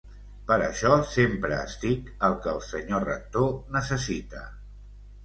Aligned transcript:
Per 0.51 0.55
això 0.67 0.93
sempre 1.09 1.59
estic 1.65 2.09
al 2.29 2.37
que 2.45 2.49
el 2.53 2.63
senyor 2.69 3.05
rector 3.09 3.47
necessita. 3.77 4.43